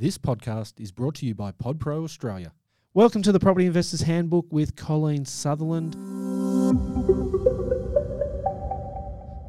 This 0.00 0.16
podcast 0.16 0.80
is 0.80 0.92
brought 0.92 1.16
to 1.16 1.26
you 1.26 1.34
by 1.34 1.52
PodPro 1.52 2.02
Australia. 2.02 2.54
Welcome 2.94 3.20
to 3.20 3.32
the 3.32 3.38
Property 3.38 3.66
Investors 3.66 4.00
Handbook 4.00 4.46
with 4.50 4.74
Colleen 4.74 5.26
Sutherland. 5.26 5.94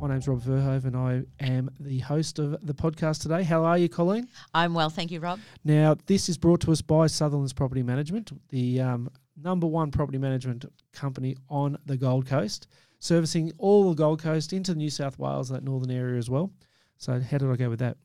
My 0.02 0.10
name's 0.10 0.28
Rob 0.28 0.42
Verhoeven. 0.42 0.88
And 0.88 0.98
I 0.98 1.24
am 1.40 1.70
the 1.80 2.00
host 2.00 2.38
of 2.38 2.58
the 2.68 2.74
podcast 2.74 3.22
today. 3.22 3.44
How 3.44 3.64
are 3.64 3.78
you, 3.78 3.88
Colleen? 3.88 4.28
I'm 4.54 4.74
well, 4.74 4.90
thank 4.90 5.10
you, 5.10 5.22
Rob. 5.22 5.40
Now, 5.64 5.96
this 6.08 6.28
is 6.28 6.38
brought 6.38 6.60
to 6.64 6.74
us 6.74 6.82
by 6.82 7.08
Sutherland's 7.08 7.54
Property 7.54 7.82
Management, 7.82 8.34
the 8.50 8.82
um, 8.82 9.10
number 9.42 9.68
one 9.68 9.90
property 9.90 10.18
management 10.18 10.66
company 10.92 11.38
on 11.48 11.78
the 11.86 11.96
Gold 11.96 12.26
Coast, 12.26 12.68
servicing 13.00 13.54
all 13.58 13.88
the 13.88 13.96
Gold 13.96 14.22
Coast 14.22 14.52
into 14.52 14.76
New 14.76 14.90
South 14.90 15.18
Wales, 15.18 15.48
that 15.48 15.64
northern 15.64 15.92
area 15.92 16.18
as 16.18 16.30
well. 16.30 16.52
So, 16.98 17.22
how 17.22 17.38
did 17.38 17.50
I 17.50 17.56
go 17.56 17.70
with 17.70 17.80
that? 17.80 17.96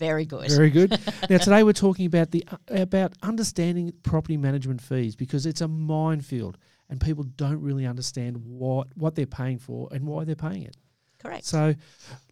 Very 0.00 0.24
good. 0.24 0.50
Very 0.50 0.70
good. 0.70 0.90
now 1.30 1.36
today 1.36 1.62
we're 1.62 1.74
talking 1.74 2.06
about 2.06 2.30
the 2.30 2.42
about 2.68 3.12
understanding 3.22 3.92
property 4.02 4.38
management 4.38 4.80
fees 4.80 5.14
because 5.14 5.44
it's 5.44 5.60
a 5.60 5.68
minefield 5.68 6.56
and 6.88 6.98
people 6.98 7.22
don't 7.22 7.60
really 7.60 7.86
understand 7.86 8.38
what 8.38 8.88
what 8.96 9.14
they're 9.14 9.26
paying 9.26 9.58
for 9.58 9.88
and 9.92 10.06
why 10.06 10.24
they're 10.24 10.34
paying 10.34 10.62
it. 10.62 10.76
Correct. 11.18 11.44
So 11.44 11.74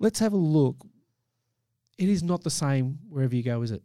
let's 0.00 0.18
have 0.18 0.32
a 0.32 0.36
look. 0.36 0.76
It 1.98 2.08
is 2.08 2.22
not 2.22 2.42
the 2.42 2.50
same 2.50 2.98
wherever 3.10 3.36
you 3.36 3.42
go, 3.42 3.60
is 3.60 3.70
it? 3.70 3.82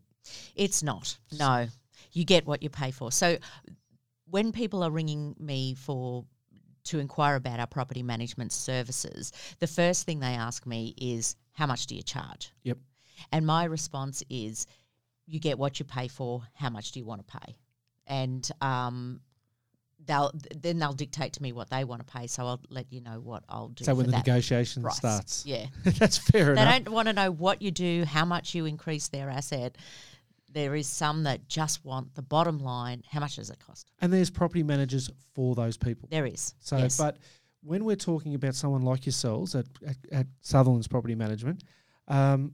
It's 0.55 0.81
not. 0.81 1.17
No. 1.37 1.67
You 2.13 2.23
get 2.23 2.47
what 2.47 2.63
you 2.63 2.69
pay 2.69 2.91
for. 2.91 3.11
So 3.11 3.37
when 4.29 4.53
people 4.53 4.81
are 4.81 4.91
ringing 4.91 5.35
me 5.39 5.75
for 5.75 6.23
to 6.85 6.99
inquire 6.99 7.35
about 7.35 7.59
our 7.59 7.67
property 7.67 8.03
management 8.03 8.53
services, 8.53 9.33
the 9.59 9.67
first 9.67 10.05
thing 10.05 10.19
they 10.19 10.27
ask 10.27 10.65
me 10.65 10.93
is 10.97 11.35
how 11.51 11.65
much 11.65 11.87
do 11.87 11.95
you 11.95 12.01
charge? 12.01 12.51
Yep. 12.63 12.77
And 13.31 13.45
my 13.45 13.65
response 13.65 14.23
is, 14.29 14.67
you 15.25 15.39
get 15.39 15.57
what 15.57 15.79
you 15.79 15.85
pay 15.85 16.07
for. 16.07 16.43
How 16.53 16.69
much 16.69 16.91
do 16.91 16.99
you 16.99 17.05
want 17.05 17.25
to 17.25 17.37
pay? 17.39 17.55
And 18.07 18.49
um, 18.61 19.21
they'll 20.05 20.31
then 20.55 20.79
they'll 20.79 20.93
dictate 20.93 21.33
to 21.33 21.41
me 21.41 21.51
what 21.51 21.69
they 21.69 21.83
want 21.83 22.05
to 22.05 22.13
pay. 22.13 22.27
So 22.27 22.45
I'll 22.45 22.61
let 22.69 22.91
you 22.91 23.01
know 23.01 23.19
what 23.19 23.43
I'll 23.47 23.69
do. 23.69 23.83
So 23.85 23.95
when 23.95 24.07
the 24.07 24.17
negotiation 24.17 24.83
price. 24.83 24.97
starts, 24.97 25.45
yeah, 25.45 25.67
that's 25.83 26.17
fair 26.17 26.45
they 26.45 26.51
enough. 26.61 26.73
They 26.73 26.83
don't 26.83 26.93
want 26.93 27.07
to 27.07 27.13
know 27.13 27.31
what 27.31 27.61
you 27.61 27.71
do, 27.71 28.05
how 28.05 28.25
much 28.25 28.53
you 28.53 28.65
increase 28.65 29.07
their 29.07 29.29
asset. 29.29 29.77
There 30.51 30.75
is 30.75 30.87
some 30.87 31.23
that 31.23 31.47
just 31.47 31.83
want 31.83 32.13
the 32.13 32.21
bottom 32.21 32.59
line. 32.59 33.01
How 33.09 33.19
much 33.19 33.37
does 33.37 33.49
it 33.49 33.57
cost? 33.59 33.91
And 34.01 34.13
there's 34.13 34.29
property 34.29 34.61
managers 34.61 35.09
for 35.33 35.55
those 35.55 35.77
people. 35.77 36.09
There 36.11 36.27
is. 36.27 36.53
So, 36.59 36.77
yes. 36.77 36.95
but 36.95 37.17
when 37.63 37.85
we're 37.85 37.95
talking 37.95 38.35
about 38.35 38.53
someone 38.53 38.83
like 38.83 39.07
yourselves 39.07 39.55
at, 39.55 39.65
at, 39.87 39.95
at 40.11 40.27
Sutherland's 40.41 40.87
Property 40.87 41.15
Management, 41.15 41.63
um, 42.07 42.53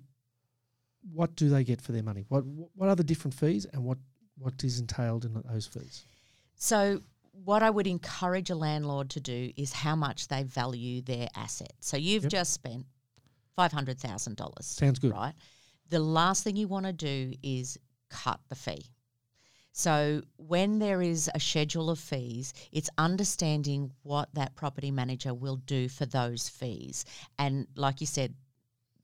what 1.14 1.36
do 1.36 1.50
they 1.50 1.64
get 1.64 1.82
for 1.82 1.92
their 1.92 2.04
money? 2.04 2.26
What 2.30 2.46
what 2.46 2.90
are 2.90 2.96
the 2.96 3.04
different 3.04 3.34
fees, 3.34 3.66
and 3.66 3.84
what 3.84 3.98
what 4.38 4.64
is 4.64 4.80
entailed 4.80 5.26
in 5.26 5.34
those 5.52 5.66
fees? 5.68 6.04
So, 6.56 7.02
what 7.32 7.64
I 7.64 7.70
would 7.70 7.88
encourage 7.88 8.50
a 8.50 8.56
landlord 8.56 9.10
to 9.12 9.20
do 9.20 9.52
is 9.56 9.72
how 9.72 9.96
much 9.96 10.28
they 10.28 10.44
value 10.44 11.02
their 11.02 11.28
asset. 11.36 11.74
So, 11.80 11.98
you've 11.98 12.24
Yep. 12.24 12.32
just 12.32 12.54
spent 12.54 12.86
$500,000. 13.58 14.64
Sounds 14.64 15.00
good. 15.00 15.12
Right. 15.12 15.34
The 15.90 16.00
last 16.00 16.44
thing 16.44 16.56
you 16.56 16.68
want 16.68 16.86
to 16.86 16.94
do 16.94 17.34
is 17.44 17.78
cut 18.10 18.40
the 18.50 18.56
fee. 18.56 18.86
So, 19.72 20.22
when 20.38 20.80
there 20.80 21.02
is 21.02 21.30
a 21.34 21.40
schedule 21.40 21.90
of 21.90 22.00
fees, 22.00 22.54
it's 22.72 22.90
understanding 22.98 23.92
what 24.04 24.34
that 24.34 24.56
property 24.56 24.92
manager 24.92 25.34
will 25.34 25.58
do 25.58 25.88
for 25.88 26.06
those 26.06 26.50
fees. 26.50 27.06
And, 27.38 27.68
like 27.76 28.02
you 28.02 28.08
said, 28.08 28.36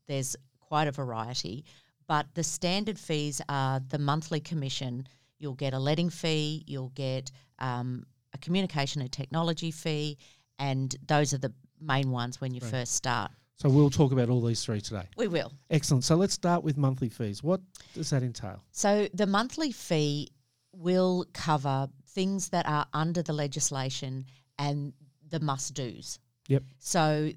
there's 0.07 0.35
quite 0.59 0.88
a 0.88 0.91
variety, 0.91 1.63
but 2.08 2.28
the 2.34 2.44
standard 2.44 3.00
fees 3.00 3.42
are 3.50 3.80
the 3.89 4.00
monthly 4.00 4.39
commission. 4.39 5.08
You'll 5.39 5.53
get 5.56 5.73
a 5.73 5.80
letting 5.80 6.09
fee, 6.09 6.64
you'll 6.67 6.89
get 6.95 7.31
um, 7.59 8.06
a 8.34 8.38
communication 8.38 9.02
and 9.02 9.12
technology 9.12 9.72
fee, 9.72 10.17
and 10.59 10.95
those 11.08 11.34
are 11.34 11.38
the 11.38 11.53
main 11.81 12.12
ones 12.12 12.40
when 12.40 12.53
you 12.53 12.62
Right. 12.62 12.72
first 12.72 12.94
start. 12.94 13.31
So 13.57 13.69
we'll 13.69 13.90
talk 13.90 14.12
about 14.12 14.29
all 14.29 14.41
these 14.41 14.63
three 14.66 14.81
today. 14.81 15.07
We 15.16 15.28
will. 15.28 15.53
Excellent. 15.69 16.03
So 16.03 16.16
let's 16.16 16.34
start 16.34 16.63
with 16.63 16.78
monthly 16.78 17.07
fees. 17.09 17.41
What 17.41 17.62
does 17.94 18.09
that 18.09 18.22
entail? 18.22 18.62
So 18.72 19.08
the 19.13 19.25
monthly 19.28 19.72
fee 19.72 20.29
will 20.74 21.25
cover 21.34 21.88
things 22.09 22.50
that 22.50 22.68
are 22.68 22.85
under 22.94 23.22
the 23.22 23.31
legislation 23.31 24.25
and 24.59 24.91
the 25.29 25.40
must 25.40 25.74
dos. 25.74 26.19
Yep. 26.50 26.63
So 26.79 27.31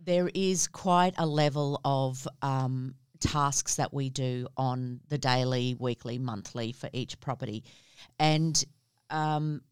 there 0.00 0.30
is 0.34 0.66
quite 0.66 1.14
a 1.16 1.26
level 1.26 1.80
of 1.84 2.26
um, 2.42 2.96
tasks 3.22 3.76
that 3.76 3.94
we 3.94 4.10
do 4.10 4.46
on 4.56 5.00
the 5.08 5.18
daily, 5.18 5.76
weekly, 5.78 6.18
monthly 6.18 6.72
for 6.72 6.90
each 6.92 7.18
property. 7.20 7.64
And 8.18 8.62
um, 9.10 9.62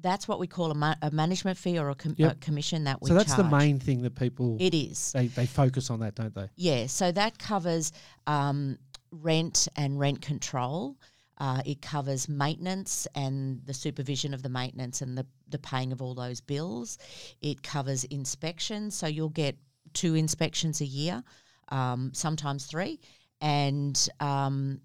that's 0.00 0.26
what 0.26 0.38
we 0.38 0.46
call 0.46 0.70
a, 0.70 0.74
ma- 0.74 0.94
a 1.02 1.10
management 1.10 1.58
fee 1.58 1.78
or 1.78 1.90
a, 1.90 1.94
com- 1.94 2.14
Yep. 2.16 2.32
a 2.32 2.34
commission 2.36 2.84
that 2.84 3.02
we 3.02 3.08
so 3.08 3.14
that's 3.14 3.34
the 3.34 3.44
main 3.44 3.78
thing 3.78 4.02
that 4.02 4.14
people 4.14 4.56
It 4.60 4.74
is. 4.74 5.12
they, 5.12 5.26
they 5.26 5.46
focus 5.46 5.90
on 5.90 6.00
that, 6.00 6.14
don't 6.14 6.34
they? 6.34 6.48
Yeah, 6.56 6.86
so 6.86 7.12
that 7.12 7.38
covers 7.38 7.92
um, 8.26 8.78
rent 9.10 9.68
and 9.76 9.98
rent 9.98 10.22
control. 10.22 10.96
Uh, 11.38 11.62
it 11.64 11.80
covers 11.82 12.28
maintenance 12.28 13.06
and 13.14 13.60
the 13.64 13.74
supervision 13.74 14.34
of 14.34 14.42
the 14.42 14.48
maintenance 14.48 15.02
and 15.02 15.16
the, 15.16 15.24
the 15.48 15.58
paying 15.58 15.92
of 15.92 16.02
all 16.02 16.14
those 16.14 16.40
bills. 16.40 16.98
It 17.40 17.62
covers 17.62 18.04
inspections, 18.04 18.96
so 18.96 19.06
you'll 19.06 19.28
get 19.28 19.56
two 19.94 20.14
inspections 20.16 20.80
a 20.80 20.84
year, 20.84 21.22
um, 21.68 22.10
sometimes 22.14 22.66
three. 22.66 23.00
And 23.40 24.08
um, 24.20 24.80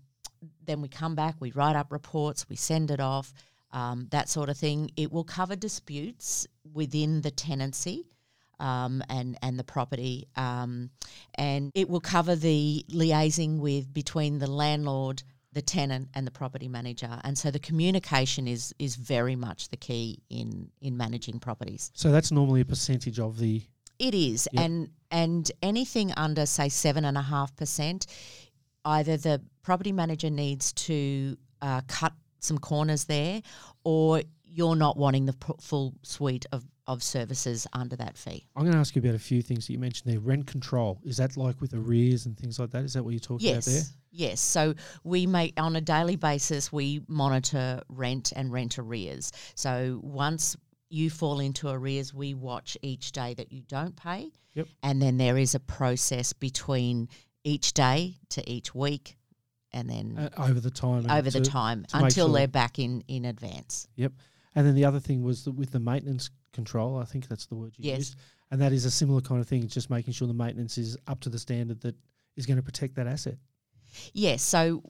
then 0.66 0.82
we 0.82 0.88
come 0.88 1.16
back, 1.16 1.36
we 1.40 1.52
write 1.52 1.76
up 1.76 1.92
reports, 1.92 2.48
we 2.50 2.56
send 2.56 2.92
it 2.92 3.00
off, 3.00 3.34
um, 3.72 4.08
that 4.12 4.30
sort 4.30 4.50
of 4.50 4.58
thing. 4.58 4.92
It 4.96 5.12
will 5.12 5.24
cover 5.24 5.56
disputes 5.56 6.48
within 6.74 7.22
the 7.22 7.32
tenancy 7.32 8.06
um, 8.60 9.04
and 9.10 9.38
and 9.42 9.60
the 9.60 9.64
property, 9.64 10.28
um, 10.36 10.90
and 11.36 11.72
it 11.74 11.90
will 11.90 12.00
cover 12.00 12.36
the 12.36 12.86
liaising 12.90 13.60
with 13.60 13.94
between 13.94 14.40
the 14.40 14.48
landlord, 14.48 15.24
the 15.52 15.62
tenant, 15.62 16.10
and 16.14 16.26
the 16.26 16.32
property 16.32 16.68
manager. 16.68 17.20
And 17.24 17.38
so 17.38 17.52
the 17.52 17.60
communication 17.60 18.48
is 18.48 18.74
is 18.80 18.96
very 18.96 19.36
much 19.36 19.70
the 19.70 19.78
key 19.78 20.20
in 20.30 20.70
in 20.82 20.96
managing 20.96 21.40
properties. 21.40 21.92
So 21.94 22.12
that's 22.12 22.32
normally 22.32 22.62
a 22.62 22.66
percentage 22.66 23.20
of 23.20 23.40
the 23.40 23.64
It 24.04 24.14
is, 24.14 24.48
Yep. 24.52 24.64
and 24.66 24.90
and 25.12 25.52
anything 25.62 26.12
under 26.18 26.46
say 26.46 26.70
seven 26.70 27.06
and 27.06 27.18
a 27.18 27.22
half 27.22 27.56
percent, 27.56 28.08
either 28.84 29.16
the 29.18 29.42
property 29.62 29.92
manager 29.92 30.30
needs 30.30 30.74
to 30.74 31.38
uh, 31.62 31.82
cut 31.88 32.14
some 32.40 32.58
corners 32.58 33.06
there, 33.06 33.42
or 33.84 34.22
you're 34.44 34.76
not 34.76 34.98
wanting 34.98 35.26
the 35.26 35.34
p- 35.34 35.54
full 35.62 35.94
suite 36.04 36.46
of, 36.52 36.66
of 36.88 37.02
services 37.02 37.66
under 37.74 37.96
that 37.96 38.18
fee. 38.18 38.46
I'm 38.56 38.64
going 38.64 38.74
to 38.74 38.80
ask 38.80 38.96
you 38.96 39.02
about 39.02 39.16
a 39.16 39.20
few 39.20 39.42
things 39.42 39.66
that 39.68 39.74
you 39.74 39.80
mentioned 39.80 40.12
there. 40.12 40.20
Rent 40.20 40.46
control 40.48 41.00
is 41.06 41.18
that 41.18 41.38
like 41.38 41.62
with 41.62 41.74
arrears 41.74 42.26
and 42.26 42.38
things 42.38 42.60
like 42.60 42.72
that? 42.72 42.84
Is 42.84 42.94
that 42.94 43.04
what 43.04 43.12
you're 43.12 43.20
talking 43.20 43.50
about 43.52 43.64
there? 43.64 43.74
Yes. 43.76 43.94
Yes. 44.12 44.42
So 44.42 44.74
we 45.04 45.26
make 45.26 45.54
on 45.58 45.76
a 45.76 45.82
daily 45.82 46.18
basis 46.18 46.72
we 46.74 47.02
monitor 47.08 47.82
rent 47.88 48.34
and 48.36 48.52
rent 48.52 48.78
arrears. 48.78 49.32
So 49.56 50.00
once 50.04 50.58
you 50.94 51.10
fall 51.10 51.40
into 51.40 51.68
arrears, 51.70 52.14
we 52.14 52.34
watch 52.34 52.78
each 52.82 53.12
day 53.12 53.34
that 53.34 53.52
you 53.52 53.64
don't 53.68 53.96
pay. 53.96 54.32
Yep. 54.54 54.68
And 54.84 55.02
then 55.02 55.18
there 55.18 55.38
is 55.38 55.56
a 55.56 55.60
process 55.60 56.32
between 56.34 57.10
each 57.44 57.74
day 57.74 58.18
to 58.30 58.50
each 58.50 58.74
week 58.76 59.18
and 59.72 59.90
then 59.90 60.18
Uh, 60.18 60.30
over 60.38 60.60
the 60.60 60.70
time. 60.70 61.10
over 61.10 61.32
the 61.32 61.42
to- 61.42 61.50
time 61.50 61.84
to 61.86 61.98
until 61.98 62.28
sure- 62.28 62.36
they're 62.38 62.48
back 62.48 62.78
in, 62.78 63.02
in 63.08 63.26
advance. 63.26 63.88
Yep. 63.96 64.14
And 64.56 64.68
then 64.68 64.76
the 64.76 64.86
other 64.86 65.00
thing 65.00 65.24
was 65.24 65.44
that 65.46 65.54
with 65.54 65.72
the 65.72 65.80
maintenance 65.80 66.30
control, 66.54 66.98
I 67.00 67.06
think 67.06 67.28
that's 67.28 67.48
the 67.48 67.56
word 67.56 67.74
you 67.78 67.90
Yes. 67.90 67.98
used. 67.98 68.16
And 68.52 68.62
that 68.62 68.72
is 68.72 68.86
a 68.86 68.92
similar 68.92 69.22
kind 69.22 69.42
of 69.42 69.48
thing. 69.48 69.64
It's 69.64 69.74
just 69.74 69.90
making 69.90 70.14
sure 70.14 70.28
the 70.28 70.34
maintenance 70.36 70.78
is 70.78 70.96
up 71.08 71.20
to 71.22 71.30
the 71.30 71.40
standard 71.40 71.82
that 71.82 71.96
is 72.36 72.46
going 72.46 72.58
to 72.58 72.64
protect 72.64 72.94
that 72.96 73.08
asset. 73.08 73.40
Yes, 74.14 74.44
so 74.44 74.84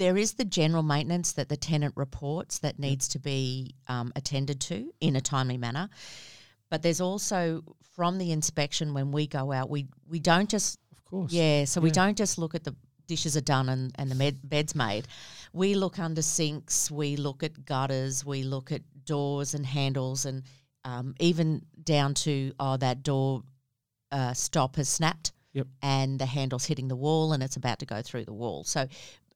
there 0.00 0.16
is 0.16 0.32
the 0.32 0.46
general 0.46 0.82
maintenance 0.82 1.32
that 1.32 1.50
the 1.50 1.56
tenant 1.58 1.92
reports 1.94 2.58
that 2.60 2.78
needs 2.78 3.06
to 3.08 3.18
be 3.18 3.74
um, 3.86 4.12
attended 4.16 4.58
to 4.62 4.90
in 5.00 5.14
a 5.14 5.20
timely 5.20 5.58
manner. 5.58 5.90
But 6.70 6.82
there's 6.82 7.02
also 7.02 7.62
from 7.94 8.16
the 8.16 8.32
inspection 8.32 8.94
when 8.94 9.12
we 9.12 9.26
go 9.26 9.52
out, 9.52 9.68
we 9.68 9.86
we 10.08 10.18
don't 10.18 10.48
just 10.48 10.78
Of 10.96 11.04
course. 11.04 11.32
yeah, 11.32 11.66
so 11.66 11.80
we 11.82 11.90
don't 11.90 12.16
just 12.16 12.38
look 12.38 12.54
at 12.54 12.64
the 12.64 12.74
dishes 13.06 13.36
are 13.36 13.42
done 13.42 13.68
and, 13.68 13.92
and 13.98 14.10
the 14.10 14.14
med, 14.14 14.38
bed's 14.42 14.74
made. 14.74 15.06
We 15.52 15.74
look 15.74 15.98
under 15.98 16.22
sinks, 16.22 16.90
we 16.90 17.16
look 17.16 17.42
at 17.42 17.66
gutters, 17.66 18.24
we 18.24 18.42
look 18.42 18.72
at 18.72 18.82
doors 19.04 19.52
and 19.54 19.66
handles, 19.66 20.24
and 20.24 20.44
um, 20.84 21.14
even 21.20 21.62
down 21.82 22.14
to 22.14 22.52
oh 22.58 22.76
that 22.78 23.02
door 23.02 23.42
uh, 24.12 24.32
stop 24.32 24.76
has 24.76 24.88
snapped 24.88 25.32
Yep. 25.52 25.66
and 25.82 26.18
the 26.18 26.26
handle's 26.26 26.64
hitting 26.64 26.88
the 26.88 26.96
wall 26.96 27.32
and 27.32 27.42
it's 27.42 27.56
about 27.56 27.80
to 27.80 27.86
go 27.86 28.00
through 28.02 28.24
the 28.24 28.32
wall. 28.32 28.62
So, 28.64 28.86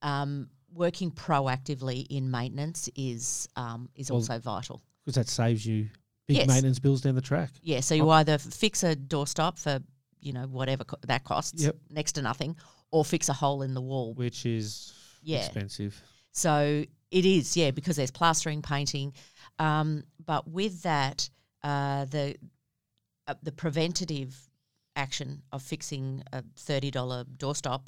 um, 0.00 0.48
working 0.74 1.10
proactively 1.10 2.06
in 2.10 2.30
maintenance 2.30 2.90
is 2.96 3.48
um, 3.56 3.88
is 3.94 4.10
Well, 4.10 4.18
also 4.20 4.38
vital. 4.38 4.82
Because 5.04 5.14
that 5.16 5.28
saves 5.28 5.64
you 5.64 5.88
big 6.26 6.38
Yes. 6.38 6.48
maintenance 6.48 6.78
bills 6.78 7.00
down 7.02 7.14
the 7.14 7.20
track. 7.20 7.50
Yeah, 7.62 7.80
so 7.80 7.94
you 7.94 8.08
either 8.10 8.38
fix 8.38 8.82
a 8.82 8.96
doorstop 8.96 9.58
for 9.58 9.80
you 10.20 10.32
know 10.32 10.46
whatever 10.46 10.84
co- 10.84 10.96
that 11.06 11.24
costs, 11.24 11.62
Yep. 11.62 11.76
next 11.90 12.12
to 12.12 12.22
nothing, 12.22 12.56
or 12.90 13.04
fix 13.04 13.28
a 13.28 13.32
hole 13.34 13.62
in 13.62 13.74
the 13.74 13.82
wall. 13.82 14.14
which 14.14 14.46
is 14.46 14.92
Yeah. 15.22 15.44
expensive. 15.44 16.02
So 16.32 16.84
it 17.10 17.24
is, 17.24 17.56
yeah, 17.56 17.70
because 17.70 17.96
there's 17.96 18.10
plastering, 18.10 18.62
painting, 18.62 19.12
um, 19.58 20.02
but 20.24 20.48
with 20.48 20.82
that, 20.82 21.28
uh, 21.62 22.06
the 22.06 22.36
uh, 23.26 23.34
the 23.42 23.52
preventative 23.52 24.50
action 24.96 25.42
of 25.52 25.62
fixing 25.62 26.22
a 26.32 26.42
thirty 26.56 26.90
dollar 26.90 27.24
doorstop 27.24 27.86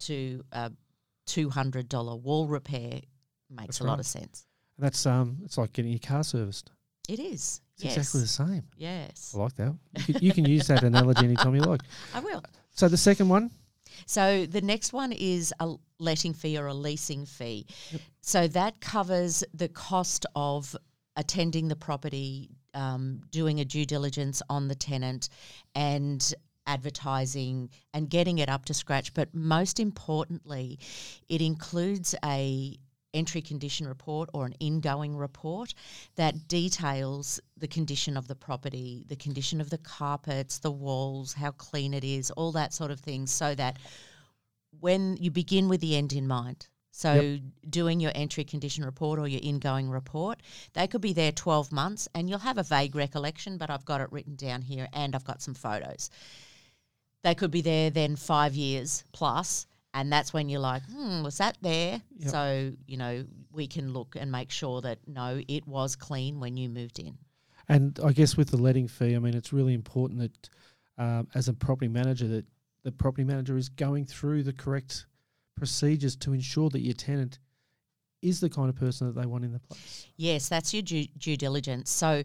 to 0.00 0.44
a 0.52 0.70
two 1.26 1.50
hundred 1.50 1.88
dollar 1.88 2.16
wall 2.16 2.46
repair 2.46 3.00
makes 3.50 3.66
That's 3.66 3.80
a 3.80 3.84
lot 3.84 4.00
of 4.00 4.06
sense. 4.06 4.46
And 4.76 4.84
that's 4.86 5.06
um, 5.06 5.38
it's 5.44 5.58
like 5.58 5.72
getting 5.72 5.90
your 5.92 6.00
car 6.00 6.24
serviced. 6.24 6.70
It 7.08 7.20
is. 7.20 7.60
It's 7.76 7.84
yes. 7.84 7.96
exactly 7.96 8.20
the 8.22 8.26
same. 8.26 8.62
yes. 8.76 9.34
I 9.34 9.38
like 9.38 9.54
that. 9.56 9.76
You 10.06 10.14
can, 10.14 10.24
you 10.24 10.32
can 10.32 10.44
use 10.46 10.66
that 10.68 10.82
analogy 10.82 11.24
anytime 11.24 11.54
you 11.54 11.60
like. 11.60 11.82
I 12.14 12.20
will. 12.20 12.42
So 12.72 12.88
the 12.88 12.96
second 12.96 13.28
one, 13.28 13.50
So 14.06 14.46
the 14.46 14.60
next 14.60 14.92
one 14.92 15.12
is 15.12 15.52
a 15.60 15.74
letting 15.98 16.34
fee 16.34 16.58
or 16.58 16.66
a 16.66 16.74
leasing 16.74 17.24
fee. 17.26 17.66
So 18.20 18.48
that 18.48 18.80
covers 18.80 19.44
the 19.54 19.68
cost 19.68 20.26
of 20.34 20.76
attending 21.16 21.68
the 21.68 21.76
property, 21.76 22.50
um, 22.74 23.20
doing 23.30 23.60
a 23.60 23.64
due 23.64 23.86
diligence 23.86 24.42
on 24.50 24.68
the 24.68 24.74
tenant, 24.74 25.28
and 25.74 26.34
advertising 26.66 27.70
and 27.94 28.10
getting 28.10 28.38
it 28.38 28.48
up 28.48 28.64
to 28.66 28.74
scratch. 28.74 29.14
But 29.14 29.34
most 29.34 29.78
importantly, 29.80 30.78
it 31.28 31.40
includes 31.40 32.14
a 32.24 32.78
entry 33.14 33.40
condition 33.40 33.88
report 33.88 34.28
or 34.34 34.44
an 34.44 34.52
ingoing 34.60 35.16
report 35.16 35.72
that 36.16 36.48
details 36.48 37.40
the 37.56 37.68
condition 37.68 38.16
of 38.16 38.28
the 38.28 38.34
property, 38.34 39.04
the 39.08 39.16
condition 39.16 39.60
of 39.60 39.70
the 39.70 39.78
carpets, 39.78 40.58
the 40.58 40.70
walls, 40.70 41.32
how 41.32 41.50
clean 41.52 41.94
it 41.94 42.04
is, 42.04 42.30
all 42.32 42.52
that 42.52 42.74
sort 42.74 42.90
of 42.90 43.00
thing, 43.00 43.26
so 43.26 43.54
that 43.54 43.78
when 44.80 45.16
you 45.18 45.30
begin 45.30 45.68
with 45.68 45.80
the 45.80 45.96
end 45.96 46.12
in 46.12 46.26
mind. 46.26 46.68
So, 46.90 47.12
Yep. 47.20 47.40
doing 47.68 48.00
your 48.00 48.12
entry 48.14 48.42
condition 48.44 48.82
report 48.82 49.18
or 49.18 49.28
your 49.28 49.40
ingoing 49.42 49.90
report, 49.90 50.40
they 50.72 50.86
could 50.86 51.02
be 51.02 51.12
there 51.12 51.30
12 51.30 51.70
months 51.70 52.08
and 52.14 52.30
you'll 52.30 52.38
have 52.38 52.56
a 52.56 52.62
vague 52.62 52.94
recollection, 52.94 53.58
but 53.58 53.68
I've 53.68 53.84
got 53.84 54.00
it 54.00 54.10
written 54.10 54.34
down 54.34 54.62
here 54.62 54.88
and 54.94 55.14
I've 55.14 55.24
got 55.24 55.42
some 55.42 55.52
photos. 55.52 56.08
They 57.26 57.34
could 57.34 57.50
be 57.50 57.60
there 57.60 57.90
then 57.90 58.14
five 58.14 58.54
years 58.54 59.02
plus, 59.10 59.66
and 59.92 60.12
that's 60.12 60.32
when 60.32 60.48
you're 60.48 60.60
like, 60.60 60.84
hmm, 60.84 61.24
was 61.24 61.38
that 61.38 61.58
there? 61.60 62.00
Yep. 62.18 62.30
So, 62.30 62.72
you 62.86 62.96
know, 62.96 63.24
we 63.50 63.66
can 63.66 63.92
look 63.92 64.14
and 64.16 64.30
make 64.30 64.52
sure 64.52 64.80
that 64.82 64.98
no, 65.08 65.40
it 65.48 65.66
was 65.66 65.96
clean 65.96 66.38
when 66.38 66.56
you 66.56 66.68
moved 66.68 67.00
in. 67.00 67.18
and 67.68 67.98
I 68.04 68.12
guess 68.12 68.36
with 68.36 68.50
the 68.50 68.56
letting 68.56 68.86
fee, 68.86 69.16
I 69.16 69.18
mean, 69.18 69.34
it's 69.34 69.52
really 69.52 69.74
important 69.74 70.20
that 70.20 70.50
um, 70.98 71.26
as 71.34 71.48
a 71.48 71.52
property 71.52 71.88
manager, 71.88 72.28
that 72.28 72.44
the 72.84 72.92
property 72.92 73.24
manager 73.24 73.56
is 73.56 73.68
going 73.68 74.04
through 74.04 74.44
the 74.44 74.52
correct 74.52 75.06
procedures 75.56 76.14
to 76.14 76.32
ensure 76.32 76.70
that 76.70 76.82
your 76.82 76.94
tenant 76.94 77.40
is 78.22 78.38
the 78.38 78.48
kind 78.48 78.68
of 78.68 78.76
person 78.76 79.08
that 79.08 79.20
they 79.20 79.26
want 79.26 79.44
in 79.44 79.52
the 79.52 79.58
place. 79.58 80.06
Yes, 80.16 80.48
that's 80.48 80.72
your 80.72 80.84
due, 80.84 81.06
due 81.18 81.36
diligence. 81.36 81.90
So 81.90 82.22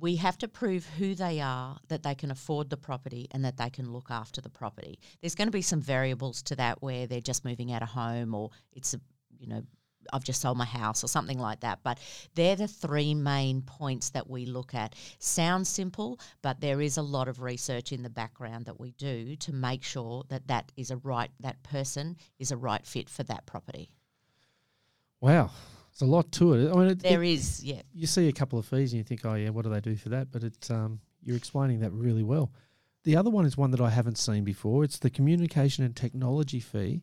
we 0.00 0.16
have 0.16 0.38
to 0.38 0.48
prove 0.48 0.86
who 0.98 1.14
they 1.14 1.40
are, 1.40 1.78
that 1.88 2.02
they 2.02 2.14
can 2.14 2.30
afford 2.30 2.70
the 2.70 2.76
property, 2.76 3.28
and 3.32 3.44
that 3.44 3.56
they 3.56 3.70
can 3.70 3.92
look 3.92 4.10
after 4.10 4.40
the 4.40 4.48
property. 4.48 4.98
There's 5.20 5.34
going 5.34 5.48
to 5.48 5.52
be 5.52 5.62
some 5.62 5.80
variables 5.80 6.42
to 6.44 6.56
that 6.56 6.82
where 6.82 7.06
they're 7.06 7.20
just 7.20 7.44
moving 7.44 7.72
out 7.72 7.82
of 7.82 7.88
home, 7.88 8.34
or 8.34 8.50
it's 8.72 8.94
a 8.94 9.00
you 9.38 9.46
know 9.46 9.62
I've 10.12 10.24
just 10.24 10.40
sold 10.40 10.56
my 10.56 10.64
house 10.64 11.04
or 11.04 11.08
something 11.08 11.38
like 11.38 11.60
that. 11.60 11.80
But 11.82 11.98
they're 12.34 12.56
the 12.56 12.68
three 12.68 13.14
main 13.14 13.62
points 13.62 14.10
that 14.10 14.28
we 14.28 14.46
look 14.46 14.74
at. 14.74 14.94
Sounds 15.18 15.68
simple, 15.68 16.18
but 16.42 16.60
there 16.60 16.80
is 16.80 16.96
a 16.96 17.02
lot 17.02 17.28
of 17.28 17.40
research 17.40 17.92
in 17.92 18.02
the 18.02 18.10
background 18.10 18.66
that 18.66 18.80
we 18.80 18.92
do 18.92 19.36
to 19.36 19.52
make 19.52 19.82
sure 19.82 20.24
that 20.28 20.48
that 20.48 20.72
is 20.76 20.90
a 20.90 20.96
right 20.96 21.30
that 21.40 21.62
person 21.62 22.16
is 22.38 22.50
a 22.50 22.56
right 22.56 22.86
fit 22.86 23.08
for 23.08 23.22
that 23.24 23.46
property. 23.46 23.90
Wow, 25.20 25.50
there's 25.92 26.02
a 26.08 26.10
lot 26.10 26.30
to 26.32 26.54
it. 26.54 26.70
I 26.70 26.74
mean, 26.76 26.88
it, 26.88 27.02
There 27.02 27.22
it- 27.22 27.32
is, 27.32 27.62
yeah. 27.64 27.82
you 27.92 28.06
see 28.06 28.28
a 28.28 28.32
couple 28.32 28.58
of 28.58 28.66
fees 28.66 28.92
and 28.92 28.98
you 28.98 29.04
think, 29.04 29.24
oh 29.24 29.34
yeah, 29.34 29.50
what 29.50 29.64
do 29.64 29.70
they 29.70 29.80
do 29.80 29.96
for 29.96 30.08
that? 30.10 30.30
But 30.32 30.44
it's 30.44 30.70
um, 30.70 31.00
you're 31.22 31.36
explaining 31.36 31.80
that 31.80 31.92
really 31.92 32.22
well. 32.22 32.52
The 33.04 33.16
other 33.16 33.30
one 33.30 33.46
is 33.46 33.56
one 33.56 33.70
that 33.70 33.80
I 33.80 33.90
haven't 33.90 34.18
seen 34.18 34.44
before. 34.44 34.84
It's 34.84 34.98
the 34.98 35.10
communication 35.10 35.84
and 35.84 35.96
technology 35.96 36.60
fee. 36.60 37.02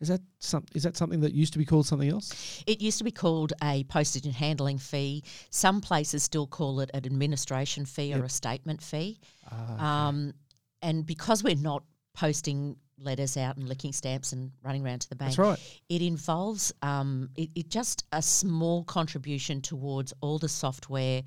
Is 0.00 0.08
that 0.08 0.20
some? 0.40 0.64
Is 0.74 0.82
that 0.82 0.96
something 0.96 1.20
that 1.20 1.32
used 1.32 1.52
to 1.52 1.58
be 1.60 1.64
called 1.64 1.86
something 1.86 2.08
else? 2.08 2.62
It 2.66 2.80
used 2.80 2.98
to 2.98 3.04
be 3.04 3.12
called 3.12 3.52
a 3.62 3.84
postage 3.84 4.24
and 4.26 4.34
handling 4.34 4.78
fee. 4.78 5.22
Some 5.50 5.80
places 5.80 6.24
still 6.24 6.46
call 6.48 6.80
it 6.80 6.90
an 6.92 7.06
administration 7.06 7.84
fee 7.86 8.12
or 8.14 8.24
a 8.24 8.28
statement 8.28 8.82
fee. 8.82 9.20
Ah, 9.50 10.08
Um, 10.08 10.32
and 10.80 11.06
because 11.06 11.44
we're 11.44 11.54
not 11.54 11.84
posting 12.14 12.76
letters 12.98 13.36
out 13.36 13.56
and 13.56 13.68
licking 13.68 13.92
stamps 13.92 14.32
and 14.32 14.50
running 14.62 14.84
around 14.84 15.00
to 15.00 15.08
the 15.08 15.16
bank, 15.16 15.36
that's 15.36 15.38
right. 15.38 15.80
it 15.88 16.02
involves 16.02 16.72
um, 16.82 17.28
it, 17.36 17.50
it 17.54 17.68
just 17.68 18.04
a 18.12 18.22
small 18.22 18.84
contribution 18.84 19.60
towards 19.60 20.12
all 20.20 20.38
the 20.38 20.48
software, 20.48 21.22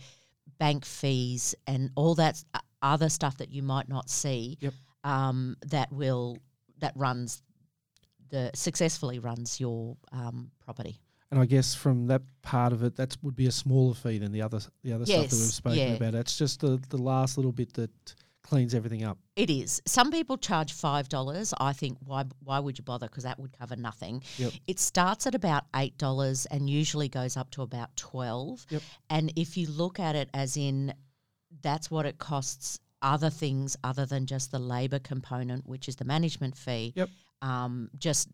bank 0.59 0.85
fees, 0.85 1.55
and 1.67 1.89
all 1.95 2.15
that 2.15 2.43
other 2.81 3.09
stuff 3.09 3.37
that 3.37 3.51
you 3.51 3.63
might 3.63 3.89
not 3.89 4.09
see. 4.09 4.57
Yep. 4.61 4.73
Um, 5.03 5.55
that 5.67 5.91
will 5.91 6.37
that 6.79 6.93
runs 6.95 7.43
the 8.29 8.51
successfully 8.53 9.19
runs 9.19 9.59
your 9.59 9.95
um, 10.11 10.51
property. 10.63 10.99
And 11.31 11.39
I 11.39 11.45
guess 11.45 11.73
from 11.73 12.07
that 12.07 12.21
part 12.41 12.71
of 12.71 12.83
it, 12.83 12.95
that 12.97 13.17
would 13.21 13.35
be 13.35 13.47
a 13.47 13.51
smaller 13.51 13.93
fee 13.93 14.19
than 14.19 14.31
the 14.31 14.41
other 14.41 14.59
the 14.83 14.93
other 14.93 15.05
stuff 15.05 15.29
that 15.29 15.35
we've 15.35 15.53
spoken 15.53 15.79
yeah. 15.79 15.93
about. 15.93 16.15
It's 16.15 16.37
just 16.37 16.61
the 16.61 16.81
the 16.89 16.97
last 16.97 17.37
little 17.37 17.51
bit 17.51 17.73
that 17.73 18.15
cleans 18.45 18.73
everything 18.73 19.03
up. 19.03 19.17
It 19.35 19.49
is. 19.49 19.81
Some 19.85 20.11
people 20.11 20.37
charge 20.37 20.73
five 20.73 21.09
dollars. 21.09 21.53
I 21.59 21.73
think 21.73 21.97
why 22.05 22.25
why 22.43 22.59
would 22.59 22.77
you 22.77 22.83
bother? 22.83 23.07
Because 23.07 23.23
that 23.23 23.39
would 23.39 23.57
cover 23.57 23.75
nothing. 23.75 24.23
Yep. 24.37 24.53
It 24.67 24.79
starts 24.79 25.27
at 25.27 25.35
about 25.35 25.65
eight 25.75 25.97
dollars 25.97 26.45
and 26.45 26.69
usually 26.69 27.09
goes 27.09 27.35
up 27.37 27.51
to 27.51 27.61
about 27.61 27.95
twelve. 27.95 28.65
Yep. 28.69 28.81
And 29.09 29.33
if 29.35 29.57
you 29.57 29.67
look 29.67 29.99
at 29.99 30.15
it 30.15 30.29
as 30.33 30.57
in, 30.57 30.93
that's 31.61 31.89
what 31.91 32.05
it 32.05 32.17
costs. 32.17 32.79
Other 33.01 33.29
things 33.29 33.77
other 33.83 34.07
than 34.07 34.25
just 34.25 34.51
the 34.51 34.57
labour 34.57 34.97
component, 34.97 35.67
which 35.67 35.87
is 35.87 35.95
the 35.95 36.05
management 36.05 36.57
fee. 36.57 36.91
Yep. 36.95 37.09
Um, 37.43 37.91
just 37.99 38.29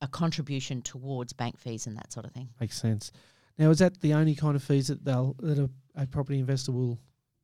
a 0.00 0.08
contribution 0.08 0.80
towards 0.80 1.34
bank 1.34 1.58
fees 1.58 1.86
and 1.86 1.96
that 1.98 2.10
sort 2.10 2.24
of 2.24 2.32
thing. 2.32 2.48
Makes 2.58 2.80
sense. 2.80 3.12
Now, 3.58 3.68
is 3.68 3.80
that 3.80 4.00
the 4.00 4.14
only 4.14 4.34
kind 4.34 4.56
of 4.56 4.62
fees 4.62 4.86
that 4.86 5.04
they'll 5.04 5.34
that 5.40 5.58
a, 5.58 5.68
a 5.94 6.06
property 6.06 6.38
investor 6.38 6.72
will 6.72 6.98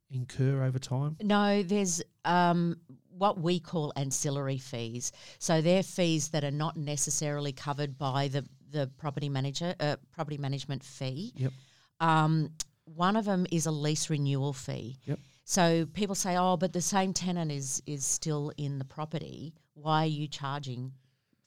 incur 0.09 0.63
over 0.63 0.79
time? 0.79 1.17
No, 1.21 1.61
there's 1.61 2.01
um, 2.25 2.77
what 3.17 3.39
we 3.39 3.59
call 3.59 3.93
ancillary 3.95 4.57
fees. 4.57 5.11
So 5.39 5.61
they're 5.61 5.83
fees 5.83 6.29
that 6.29 6.43
are 6.43 6.51
not 6.51 6.77
necessarily 6.77 7.51
covered 7.51 7.97
by 7.97 8.27
the 8.27 8.45
the 8.71 8.89
property 8.97 9.29
manager 9.29 9.75
uh, 9.79 9.97
property 10.11 10.37
management 10.37 10.83
fee. 10.83 11.33
Yep. 11.35 11.51
Um, 11.99 12.51
one 12.85 13.15
of 13.15 13.25
them 13.25 13.45
is 13.51 13.65
a 13.65 13.71
lease 13.71 14.09
renewal 14.09 14.53
fee. 14.53 14.97
Yep. 15.05 15.19
So 15.43 15.85
people 15.93 16.15
say, 16.15 16.37
"Oh, 16.37 16.57
but 16.57 16.73
the 16.73 16.81
same 16.81 17.13
tenant 17.13 17.51
is 17.51 17.81
is 17.85 18.05
still 18.05 18.51
in 18.57 18.79
the 18.79 18.85
property. 18.85 19.53
Why 19.73 20.03
are 20.03 20.07
you 20.07 20.27
charging 20.27 20.93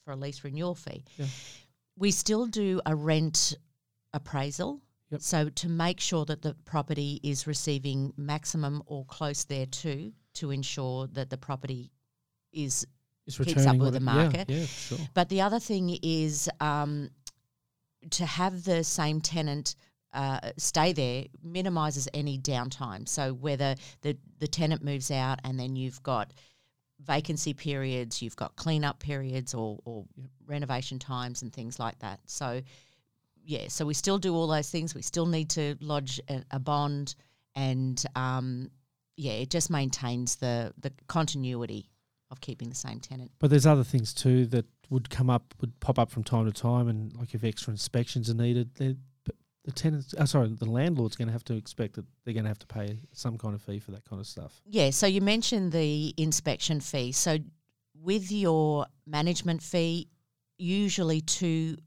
for 0.05 0.13
a 0.13 0.17
lease 0.17 0.45
renewal 0.45 0.75
fee?" 0.75 1.05
Yeah. 1.17 1.27
We 1.97 2.11
still 2.11 2.47
do 2.47 2.81
a 2.85 2.95
rent 2.95 3.57
appraisal. 4.13 4.81
Yep. 5.11 5.21
So 5.23 5.49
to 5.49 5.69
make 5.69 6.01
sure 6.01 6.25
that 6.25 6.43
the 6.43 6.55
property 6.65 7.21
is 7.23 7.47
receiving 7.47 8.13
maximum 8.17 8.83
or 8.87 9.05
close 9.07 9.45
thereto 9.45 10.13
to 10.35 10.51
ensure 10.51 11.07
that 11.09 11.31
the 11.31 11.37
property 11.39 11.91
is 12.53 12.87
It's 13.27 13.39
Keeps 13.39 13.67
up 13.67 13.77
with 13.79 13.95
the 13.95 14.01
market. 14.01 14.49
Yeah, 14.49 14.59
yeah, 14.61 14.67
sure. 14.67 14.99
but 15.15 15.29
the 15.29 15.41
other 15.41 15.59
thing 15.59 15.99
is 16.03 16.49
um, 16.61 17.11
to 18.11 18.27
have 18.27 18.65
the 18.65 18.85
same 18.85 19.21
tenant 19.21 19.77
uh, 20.13 20.39
stay 20.59 20.93
there 20.93 21.25
minimises 21.43 22.07
any 22.15 22.39
downtime. 22.39 23.09
So 23.09 23.33
whether 23.33 23.75
the 24.03 24.17
the 24.39 24.47
tenant 24.47 24.85
moves 24.85 25.11
out 25.11 25.41
and 25.43 25.59
then 25.59 25.75
you've 25.75 26.03
got 26.03 26.33
vacancy 27.05 27.53
periods, 27.55 28.23
you've 28.23 28.37
got 28.37 28.55
cleanup 28.57 29.01
periods 29.01 29.55
or, 29.55 29.79
or 29.85 30.05
Yep. 30.17 30.31
renovation 30.47 30.99
times 31.01 31.43
and 31.43 31.53
things 31.53 31.79
like 31.81 31.99
that. 31.99 32.21
So 32.27 32.61
yeah, 33.45 33.69
so 33.69 33.85
we 33.85 33.95
still 33.95 34.19
do 34.19 34.35
all 34.35 34.47
those 34.47 34.71
things. 34.71 34.95
We 34.95 35.03
still 35.03 35.27
need 35.27 35.51
to 35.51 35.77
lodge 35.81 36.21
a, 36.29 36.43
a 36.53 36.59
bond, 36.59 37.15
and 37.57 38.03
um, 38.15 38.71
yeah, 39.17 39.33
it 39.33 39.51
just 39.51 39.71
maintains 39.71 40.37
the 40.37 40.73
the 40.79 40.93
continuity 41.09 41.91
of 42.31 42.41
keeping 42.41 42.69
the 42.69 42.75
same 42.75 43.01
tenant. 43.01 43.31
But 43.39 43.51
there's 43.51 43.67
other 43.67 43.85
things 43.85 44.15
too 44.15 44.47
that 44.47 44.67
would 44.91 45.11
come 45.11 45.31
up, 45.31 45.55
would 45.61 45.79
pop 45.81 45.99
up 45.99 46.11
from 46.11 46.25
time 46.25 46.47
to 46.47 46.53
time, 46.53 46.89
and 46.89 47.15
like 47.15 47.35
if 47.35 47.45
extra 47.45 47.71
inspections 47.71 48.29
are 48.31 48.35
needed, 48.35 48.75
the 49.65 49.73
tenants, 49.73 50.15
oh, 50.19 50.25
sorry, 50.27 50.49
the 50.49 50.71
landlord's 50.71 51.17
going 51.17 51.29
to 51.29 51.33
have 51.33 51.45
to 51.45 51.55
expect 51.55 51.95
that 51.95 52.05
they're 52.25 52.35
going 52.35 52.45
to 52.45 52.51
have 52.51 52.59
to 52.59 52.67
pay 52.67 53.01
some 53.13 53.39
kind 53.39 53.55
of 53.55 53.63
fee 53.63 53.79
for 53.79 53.93
that 53.93 54.05
kind 54.05 54.21
of 54.21 54.27
stuff. 54.27 54.61
Yeah, 54.67 54.91
so 54.91 55.07
you 55.07 55.21
mentioned 55.23 55.73
the 55.73 56.13
inspection 56.19 56.81
fee. 56.81 57.13
So 57.13 57.39
with 58.03 58.31
your 58.31 58.87
management 59.07 59.63
fee, 59.63 60.09
usually 60.59 61.23
two 61.23 61.79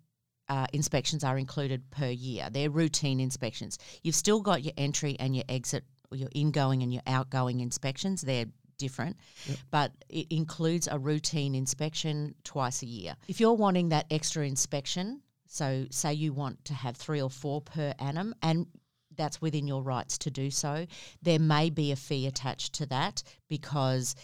uh, 0.50 0.65
inspections 0.74 1.24
are 1.24 1.38
included 1.38 1.89
per 1.91 2.07
year. 2.07 2.50
They're 2.51 2.72
routine 2.72 3.19
inspections. 3.19 3.77
You've 4.01 4.15
still 4.15 4.41
got 4.41 4.63
your 4.63 4.74
entry 4.75 5.15
and 5.19 5.36
your 5.36 5.46
exit, 5.48 5.84
your 6.11 6.29
ingoing 6.33 6.83
and 6.83 6.93
your 6.93 7.03
outgoing 7.07 7.59
inspections. 7.59 8.21
They're 8.21 8.45
different, 8.77 9.17
Yep. 9.47 9.57
but 9.71 9.91
it 10.09 10.27
includes 10.29 10.87
a 10.91 10.99
routine 10.99 11.55
inspection 11.55 12.35
twice 12.43 12.83
a 12.83 12.85
year. 12.85 13.15
If 13.27 13.39
you're 13.39 13.53
wanting 13.55 13.89
that 13.89 14.05
extra 14.11 14.45
inspection, 14.45 15.21
so 15.47 15.85
say 15.89 16.13
you 16.13 16.31
want 16.33 16.63
to 16.65 16.73
have 16.73 16.95
three 16.95 17.21
or 17.21 17.29
four 17.29 17.61
per 17.61 17.93
annum, 17.99 18.35
and 18.43 18.67
that's 19.15 19.41
within 19.41 19.65
your 19.65 19.81
rights 19.81 20.19
to 20.19 20.29
do 20.29 20.51
so, 20.51 20.85
there 21.23 21.39
may 21.39 21.71
be 21.71 21.91
a 21.91 21.95
fee 21.95 22.27
attached 22.27 22.73
to 22.73 22.85
that 22.87 23.23
because 23.49 24.15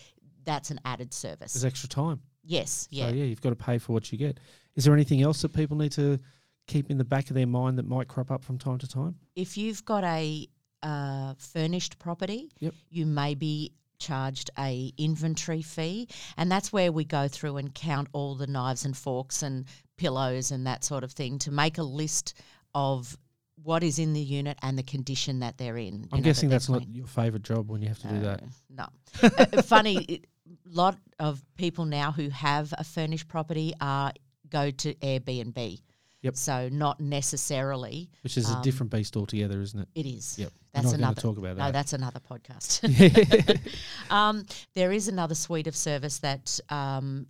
that's 0.45 0.69
an 0.69 0.79
added 0.85 1.13
service. 1.13 1.53
There's 1.53 1.65
extra 1.65 1.89
time. 1.89 2.21
yes, 2.43 2.87
yeah. 2.91 3.09
So 3.09 3.15
yeah, 3.15 3.23
you've 3.23 3.41
got 3.41 3.49
to 3.49 3.55
pay 3.55 3.79
for 3.79 3.93
what 3.93 4.11
you 4.11 4.17
get. 4.19 4.39
Is 4.75 4.83
there 4.85 4.93
anything 4.93 5.21
else 5.23 5.41
that 5.41 5.53
people 5.53 5.77
need 5.77 5.93
to 5.93 6.19
keep 6.67 6.91
in 6.91 6.97
the 6.97 7.03
back 7.05 7.29
of 7.29 7.35
their 7.35 7.47
mind 7.47 7.77
that 7.79 7.87
might 7.87 8.07
crop 8.07 8.29
up 8.29 8.43
from 8.43 8.57
time 8.59 8.77
to 8.79 8.87
time? 8.87 9.15
if 9.35 9.57
you've 9.57 9.83
got 9.85 10.03
a 10.03 10.47
uh, 10.83 11.33
furnished 11.37 11.97
property, 11.99 12.49
Yep. 12.59 12.73
you 12.89 13.05
may 13.05 13.33
be 13.35 13.73
charged 13.99 14.49
a 14.59 14.91
inventory 14.97 15.61
fee, 15.61 16.07
and 16.37 16.51
that's 16.51 16.71
where 16.73 16.91
we 16.91 17.05
go 17.05 17.27
through 17.27 17.57
and 17.57 17.73
count 17.73 18.09
all 18.13 18.35
the 18.35 18.47
knives 18.47 18.85
and 18.85 18.95
forks 18.95 19.41
and 19.41 19.65
pillows 19.97 20.51
and 20.51 20.67
that 20.67 20.83
sort 20.83 21.03
of 21.03 21.11
thing 21.13 21.39
to 21.39 21.51
make 21.51 21.77
a 21.77 21.83
list 21.83 22.33
of 22.75 23.17
what 23.63 23.81
is 23.83 23.99
in 23.99 24.11
the 24.13 24.19
unit 24.19 24.57
and 24.61 24.77
the 24.77 24.83
condition 24.83 25.39
that 25.39 25.57
they're 25.57 25.77
in. 25.77 26.07
I'm 26.11 26.21
guessing 26.21 26.49
that 26.49 26.55
that's 26.55 26.69
not 26.69 26.87
your 26.89 27.07
favourite 27.07 27.43
job 27.43 27.69
when 27.69 27.81
you 27.81 27.87
have 27.87 27.99
to 27.99 28.07
do 28.07 28.19
that. 28.21 28.43
No. 28.69 28.87
Uh, 29.21 29.61
funny, 29.61 30.03
it, 30.05 30.25
lot 30.65 30.97
of 31.19 31.41
people 31.55 31.85
now 31.85 32.11
who 32.11 32.29
have 32.29 32.73
a 32.77 32.83
furnished 32.83 33.27
property 33.29 33.73
are 33.79 34.11
go 34.49 34.69
to 34.71 34.93
Airbnb. 34.95 35.79
Yep. 36.23 36.35
So 36.37 36.69
not 36.69 36.99
necessarily 36.99 38.09
Which 38.21 38.37
is 38.37 38.49
a 38.49 38.55
um, 38.55 38.61
different 38.63 38.91
beast 38.91 39.15
altogether, 39.15 39.61
isn't 39.61 39.79
it? 39.79 39.87
it 39.93 40.05
is. 40.07 40.39
Yep. 40.39 40.51
That's 40.73 40.85
We're 40.85 40.91
not 40.93 40.97
another 40.97 41.05
going 41.05 41.15
to 41.15 41.21
talk 41.21 41.37
about 41.37 41.57
No, 41.57 41.63
that. 41.65 41.73
that's 41.73 41.93
another 41.93 42.19
podcast. 42.19 43.59
Um, 44.09 44.45
there 44.73 44.91
is 44.91 45.07
another 45.07 45.35
suite 45.35 45.67
of 45.67 45.75
service 45.75 46.19
that 46.19 46.59
um, 46.69 47.27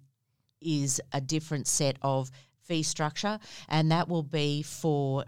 is 0.61 1.01
a 1.11 1.19
different 1.21 1.67
set 1.67 1.97
of 2.01 2.29
fee 2.63 2.83
structure, 2.83 3.39
and 3.69 3.91
that 3.91 4.07
will 4.07 4.23
be 4.23 4.61
for 4.63 5.25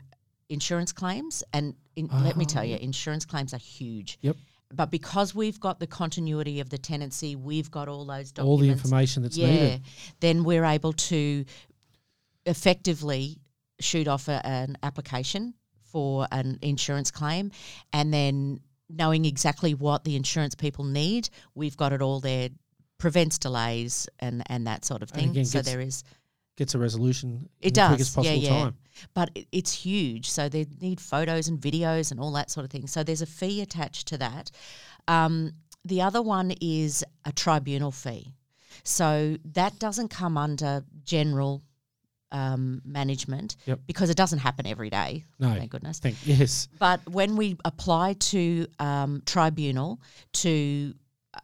insurance 0.49 0.91
claims. 0.93 1.43
And 1.53 1.75
in, 1.95 2.07
let 2.23 2.37
me 2.37 2.45
Oh, 2.47 2.51
tell 2.53 2.63
you, 2.65 2.77
insurance 2.77 3.25
claims 3.25 3.53
are 3.53 3.57
huge. 3.59 4.17
Yep. 4.21 4.35
But 4.73 4.91
because 4.91 5.33
we've 5.33 5.59
got 5.59 5.79
the 5.79 5.87
continuity 5.87 6.59
of 6.59 6.69
the 6.69 6.77
tenancy, 6.77 7.35
we've 7.35 7.69
got 7.71 7.87
all 7.87 8.05
those 8.05 8.31
documents. 8.31 8.49
All 8.49 8.57
the 8.57 8.69
information 8.69 9.23
that's 9.23 9.37
yeah, 9.37 9.47
needed. 9.47 9.81
then 10.19 10.43
we're 10.43 10.65
able 10.65 10.93
to 10.93 11.45
effectively 12.45 13.37
shoot 13.79 14.07
off 14.07 14.27
a, 14.27 14.45
an 14.45 14.77
application 14.83 15.53
for 15.83 16.27
an 16.31 16.59
insurance 16.61 17.11
claim, 17.11 17.51
and 17.93 18.13
then 18.13 18.59
knowing 18.89 19.25
exactly 19.25 19.73
what 19.73 20.03
the 20.03 20.15
insurance 20.15 20.55
people 20.55 20.83
need, 20.85 21.29
we've 21.55 21.77
got 21.77 21.93
it 21.93 22.01
all 22.01 22.19
there. 22.19 22.49
Prevents 22.97 23.37
delays 23.37 24.07
and 24.19 24.41
and 24.47 24.65
that 24.67 24.85
sort 24.85 25.03
of 25.03 25.09
thing. 25.09 25.31
again, 25.31 25.43
so 25.45 25.59
gets 25.59 25.69
there 25.69 25.81
is 25.81 26.03
Gets 26.55 26.73
a 26.73 26.79
resolution 26.79 27.49
It 27.59 27.77
in 27.77 27.83
the 27.83 27.87
quickest 27.89 28.15
does, 28.15 28.25
yeah, 28.25 28.31
yeah. 28.31 28.49
time. 28.49 28.75
but 29.13 29.29
it- 29.35 29.47
it's 29.51 29.73
huge. 29.73 30.29
So 30.29 30.47
they 30.47 30.65
need 30.79 31.01
photos 31.01 31.49
and 31.49 31.59
videos 31.59 32.11
and 32.11 32.21
all 32.21 32.31
that 32.31 32.49
sort 32.49 32.63
of 32.63 32.71
thing. 32.71 32.87
So 32.87 33.03
there's 33.03 33.21
a 33.21 33.25
fee 33.25 33.59
attached 33.61 34.07
to 34.07 34.17
that. 34.19 34.49
Um, 35.09 35.51
the 35.83 36.01
other 36.01 36.21
one 36.21 36.53
is 36.61 37.03
a 37.25 37.33
tribunal 37.33 37.91
fee. 37.91 38.33
So 38.85 39.35
that 39.43 39.77
doesn't 39.79 40.07
come 40.07 40.37
under 40.37 40.85
general 41.03 41.61
um, 42.31 42.81
management 42.85 43.55
Yep. 43.65 43.79
because 43.87 44.09
it 44.09 44.17
doesn't 44.17 44.39
happen 44.39 44.65
every 44.67 44.89
day. 44.89 45.25
No. 45.39 45.53
Thank 45.53 45.71
goodness. 45.71 45.99
Thank 45.99 46.17
yes. 46.25 46.67
But 46.79 47.07
when 47.09 47.35
we 47.35 47.57
apply 47.65 48.13
to 48.13 48.67
um, 48.79 49.21
tribunal 49.25 50.01
to 50.33 50.93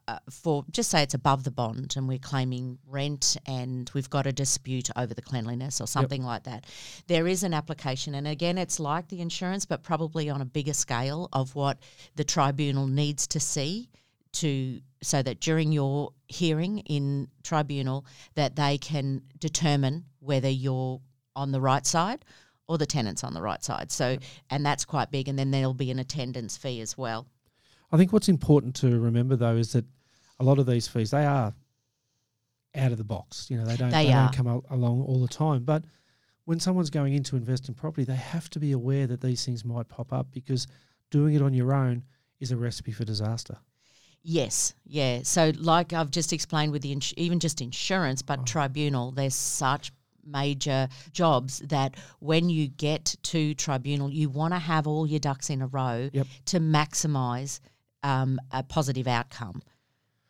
uh, 0.07 0.19
for 0.29 0.63
just 0.71 0.89
say 0.89 1.03
it's 1.03 1.13
above 1.13 1.43
the 1.43 1.51
bond 1.51 1.95
and 1.97 2.07
we're 2.07 2.17
claiming 2.17 2.77
rent 2.88 3.35
and 3.45 3.91
we've 3.93 4.09
got 4.09 4.25
a 4.25 4.31
dispute 4.31 4.89
over 4.95 5.13
the 5.13 5.21
cleanliness 5.21 5.81
or 5.81 5.88
something 5.88 6.23
like 6.23 6.43
that, 6.43 6.65
there 7.07 7.27
is 7.27 7.43
an 7.43 7.53
application. 7.53 8.15
And 8.15 8.25
again, 8.27 8.57
it's 8.57 8.79
like 8.79 9.09
the 9.09 9.19
insurance, 9.19 9.65
but 9.65 9.83
probably 9.83 10.29
on 10.29 10.41
a 10.41 10.45
bigger 10.45 10.73
scale 10.73 11.27
of 11.33 11.55
what 11.55 11.77
the 12.15 12.23
tribunal 12.23 12.88
needs 12.88 13.27
to 13.27 13.39
see 13.39 13.89
to 14.33 14.79
so 15.03 15.21
that 15.21 15.39
during 15.39 15.71
your 15.71 16.13
hearing 16.27 16.79
in 16.79 17.27
tribunal 17.43 18.05
that 18.35 18.55
they 18.55 18.77
can 18.77 19.21
determine 19.39 20.05
whether 20.19 20.50
you're 20.50 21.01
on 21.35 21.51
the 21.51 21.61
right 21.61 21.85
side 21.85 22.23
or 22.67 22.77
the 22.77 22.85
tenant's 22.85 23.23
on 23.23 23.33
the 23.33 23.41
right 23.41 23.63
side. 23.63 23.91
So 23.91 24.17
and 24.50 24.65
that's 24.65 24.85
quite 24.85 25.11
big 25.11 25.27
and 25.27 25.38
then 25.38 25.51
there'll 25.51 25.73
be 25.73 25.91
an 25.91 26.00
attendance 26.00 26.57
fee 26.57 26.81
as 26.81 26.97
well. 26.97 27.27
I 27.91 27.97
think 27.97 28.13
what's 28.13 28.29
important 28.29 28.75
to 28.77 29.00
remember 29.00 29.35
though 29.35 29.55
is 29.55 29.73
that 29.73 29.85
a 30.39 30.43
lot 30.43 30.59
of 30.59 30.65
these 30.65 30.88
fees 30.88 31.11
they 31.11 31.25
are 31.25 31.53
out 32.75 32.91
of 32.91 32.97
the 32.97 33.03
box. 33.03 33.50
You 33.50 33.57
know, 33.57 33.65
they 33.65 33.75
don't 33.75 33.89
They 33.89 34.05
they, 34.05 34.11
don't 34.11 34.33
come 34.33 34.47
along 34.69 35.03
all 35.03 35.19
the 35.19 35.27
time. 35.27 35.63
But 35.63 35.83
when 36.45 36.59
someone's 36.59 36.89
going 36.89 37.13
in 37.13 37.23
to 37.23 37.35
invest 37.35 37.67
in 37.67 37.75
property, 37.75 38.03
they 38.03 38.15
have 38.15 38.50
to 38.51 38.59
be 38.59 38.71
aware 38.71 39.07
that 39.07 39.21
these 39.21 39.45
things 39.45 39.65
might 39.65 39.88
pop 39.88 40.13
up 40.13 40.27
because 40.31 40.67
doing 41.09 41.35
it 41.35 41.41
on 41.41 41.53
your 41.53 41.73
own 41.73 42.03
is 42.39 42.51
a 42.51 42.57
recipe 42.57 42.91
for 42.91 43.05
disaster. 43.05 43.57
Yes, 44.23 44.73
yeah. 44.85 45.21
So 45.23 45.51
like 45.57 45.93
I've 45.93 46.11
just 46.11 46.31
explained 46.33 46.71
with 46.71 46.81
the 46.83 46.91
ins- 46.91 47.13
even 47.17 47.39
just 47.39 47.61
insurance, 47.61 48.21
but 48.21 48.39
Oh. 48.39 48.43
tribunal, 48.43 49.11
there's 49.11 49.33
such 49.35 49.91
major 50.23 50.87
jobs 51.11 51.59
that 51.65 51.95
when 52.19 52.47
you 52.49 52.67
get 52.67 53.15
to 53.23 53.55
tribunal, 53.55 54.11
you 54.11 54.29
want 54.29 54.53
to 54.53 54.59
have 54.59 54.85
all 54.85 55.07
your 55.07 55.19
ducks 55.19 55.49
in 55.49 55.61
a 55.63 55.67
row 55.67 56.09
Yep. 56.13 56.27
to 56.45 56.59
maximise 56.59 57.59
um, 58.03 58.39
a 58.51 58.61
positive 58.63 59.07
outcome. 59.07 59.61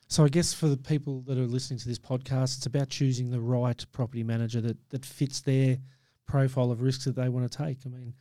So 0.08 0.24
I 0.26 0.30
guess 0.30 0.54
for 0.54 0.68
the 0.68 0.78
people 0.78 1.22
that 1.22 1.38
are 1.38 1.46
listening 1.48 1.80
to 1.80 1.88
this 1.88 2.00
podcast, 2.00 2.58
it's 2.58 2.66
about 2.66 2.90
choosing 2.90 3.30
the 3.32 3.40
right 3.40 3.86
property 3.94 4.24
manager 4.24 4.60
that 4.62 4.78
that 4.90 5.06
fits 5.06 5.42
their 5.42 5.78
profile 6.26 6.72
of 6.72 6.82
risks 6.82 7.06
that 7.06 7.16
they 7.16 7.28
want 7.30 7.50
to 7.50 7.58
take. 7.58 7.80
I 7.86 7.90
mean, 7.90 8.14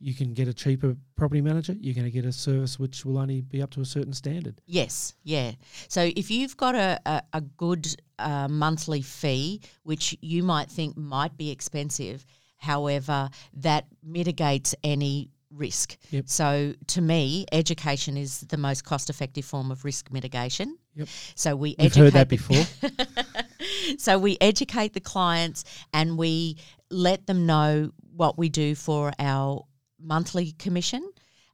you 0.00 0.14
can 0.14 0.32
get 0.32 0.48
a 0.48 0.54
cheaper 0.54 0.96
property 1.14 1.40
manager. 1.42 1.74
You're 1.78 1.94
going 1.94 2.06
to 2.06 2.10
get 2.10 2.24
a 2.24 2.32
service 2.32 2.78
which 2.78 3.04
will 3.04 3.18
only 3.18 3.42
be 3.42 3.60
up 3.62 3.70
to 3.72 3.80
a 3.80 3.84
certain 3.84 4.12
standard. 4.14 4.60
Yes, 4.66 5.14
yeah. 5.22 5.52
So 5.88 6.10
if 6.16 6.30
you've 6.30 6.56
got 6.56 6.74
a, 6.74 6.98
a, 7.04 7.22
a 7.34 7.40
good 7.42 7.86
uh, 8.18 8.48
monthly 8.48 9.02
fee, 9.02 9.60
which 9.82 10.16
you 10.22 10.42
might 10.42 10.70
think 10.70 10.96
might 10.96 11.36
be 11.36 11.50
expensive, 11.50 12.24
however, 12.56 13.28
that 13.54 13.86
mitigates 14.02 14.74
any 14.82 15.30
risk. 15.50 15.96
Yep. 16.10 16.28
So 16.28 16.74
to 16.88 17.00
me, 17.00 17.44
education 17.52 18.16
is 18.16 18.40
the 18.42 18.56
most 18.56 18.84
cost 18.84 19.10
effective 19.10 19.44
form 19.44 19.70
of 19.70 19.84
risk 19.84 20.10
mitigation. 20.12 20.78
Yep. 20.94 21.08
So 21.34 21.56
we 21.56 21.70
We've 21.78 21.86
educate 21.86 22.00
heard 22.00 22.12
that 22.14 22.28
the- 22.28 22.36
before. 22.36 22.64
so 23.98 24.18
we 24.18 24.38
educate 24.40 24.94
the 24.94 25.00
clients 25.00 25.64
and 25.92 26.16
we 26.16 26.56
let 26.90 27.26
them 27.26 27.46
know 27.46 27.90
what 28.16 28.38
we 28.38 28.48
do 28.48 28.74
for 28.74 29.12
our 29.18 29.64
monthly 30.02 30.52
commission, 30.52 31.08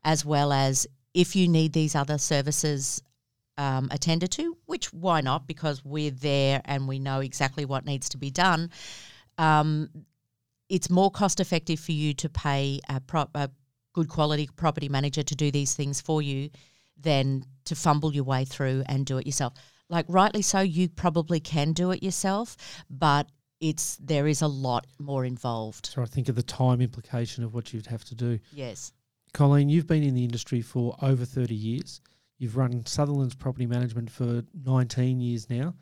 as 0.04 0.24
well 0.24 0.52
as 0.52 0.86
if 1.14 1.34
you 1.34 1.48
need 1.48 1.72
these 1.72 1.94
other 1.94 2.18
services 2.18 3.02
um, 3.58 3.88
attended 3.90 4.30
to, 4.32 4.56
which 4.66 4.92
why 4.92 5.20
not? 5.20 5.46
Because 5.46 5.84
we're 5.84 6.10
there 6.10 6.60
and 6.64 6.86
we 6.86 6.98
know 6.98 7.20
exactly 7.20 7.64
what 7.64 7.86
needs 7.86 8.08
to 8.10 8.18
be 8.18 8.30
done. 8.30 8.70
Um, 9.38 9.88
it's 10.68 10.90
more 10.90 11.10
cost 11.10 11.40
effective 11.40 11.80
for 11.80 11.92
you 11.92 12.12
to 12.14 12.28
pay 12.28 12.80
a, 12.88 13.00
pro- 13.00 13.30
a 13.34 13.50
good 13.92 14.08
quality 14.08 14.48
property 14.56 14.88
manager 14.88 15.22
to 15.22 15.34
do 15.34 15.50
these 15.50 15.74
things 15.74 16.00
for 16.00 16.20
you 16.20 16.50
than 17.00 17.44
to 17.64 17.74
fumble 17.74 18.12
your 18.12 18.24
way 18.24 18.44
through 18.44 18.82
and 18.86 19.06
do 19.06 19.18
it 19.18 19.26
yourself. 19.26 19.54
Like 19.88 20.06
rightly 20.08 20.42
so, 20.42 20.60
you 20.60 20.88
probably 20.88 21.40
can 21.40 21.72
do 21.72 21.92
it 21.92 22.02
yourself, 22.02 22.56
but 22.90 23.28
it's 23.60 23.96
there 23.96 24.26
is 24.26 24.42
a 24.42 24.46
lot 24.46 24.86
more 24.98 25.24
involved. 25.24 25.86
So 25.86 26.02
I 26.02 26.06
think 26.06 26.28
of 26.28 26.34
the 26.34 26.42
time 26.42 26.80
implication 26.80 27.44
of 27.44 27.54
what 27.54 27.72
you'd 27.72 27.86
have 27.86 28.04
to 28.04 28.14
do. 28.14 28.38
Yes. 28.52 28.92
Colleen, 29.32 29.68
you've 29.68 29.86
been 29.86 30.02
in 30.02 30.14
the 30.14 30.24
industry 30.24 30.62
for 30.62 30.96
over 31.02 31.24
30 31.24 31.54
years. 31.54 32.00
You've 32.38 32.56
run 32.56 32.84
Sutherland's 32.86 33.34
property 33.34 33.66
management 33.66 34.10
for 34.10 34.42
19 34.64 35.20
years 35.20 35.48
now. 35.48 35.74